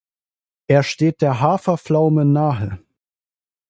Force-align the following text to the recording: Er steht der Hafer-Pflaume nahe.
Er 0.65 0.81
steht 0.81 1.21
der 1.21 1.41
Hafer-Pflaume 1.41 2.25
nahe. 2.25 2.79